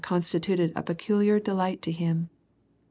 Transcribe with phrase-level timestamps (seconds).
[0.05, 2.31] onstituted a peculiar delight to him.